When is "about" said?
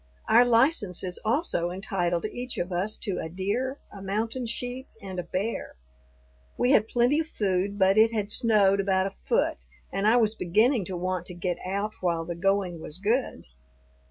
8.79-9.05